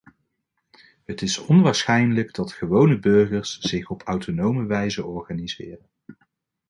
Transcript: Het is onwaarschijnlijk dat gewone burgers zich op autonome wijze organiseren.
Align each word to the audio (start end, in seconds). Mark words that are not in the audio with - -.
Het 1.05 1.21
is 1.21 1.37
onwaarschijnlijk 1.37 2.33
dat 2.33 2.51
gewone 2.53 2.99
burgers 2.99 3.59
zich 3.59 3.89
op 3.89 4.03
autonome 4.03 4.65
wijze 4.65 5.05
organiseren. 5.05 5.89